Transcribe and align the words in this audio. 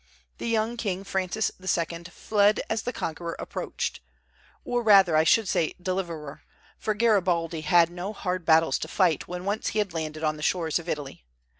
The 0.39 0.47
young 0.47 0.77
king 0.77 1.03
Francis 1.03 1.51
II. 1.61 2.05
fled 2.05 2.59
as 2.71 2.81
the 2.81 2.91
conqueror 2.91 3.35
approached, 3.37 3.99
or 4.65 4.81
rather 4.81 5.15
I 5.15 5.23
should 5.23 5.47
say, 5.47 5.75
deliverer; 5.79 6.41
for 6.79 6.95
Garibaldi 6.95 7.61
had 7.61 7.91
no 7.91 8.11
hard 8.11 8.43
battles 8.43 8.79
to 8.79 8.87
fight 8.87 9.27
when 9.27 9.45
once 9.45 9.67
he 9.67 9.77
had 9.77 9.93
landed 9.93 10.23
on 10.23 10.37
the 10.37 10.41
shores 10.41 10.79
of 10.79 10.89
Italy. 10.89 11.23